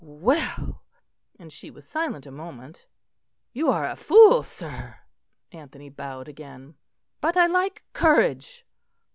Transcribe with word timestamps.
"Well" 0.03 0.81
and 1.39 1.53
she 1.53 1.69
was 1.69 1.87
silent 1.87 2.25
a 2.25 2.31
moment, 2.31 2.87
"you 3.53 3.69
are 3.69 3.85
a 3.85 3.95
fool, 3.95 4.41
sir." 4.41 4.97
Anthony 5.51 5.89
bowed 5.89 6.27
again. 6.27 6.73
"But 7.19 7.37
I 7.37 7.45
like 7.45 7.83
courage. 7.93 8.65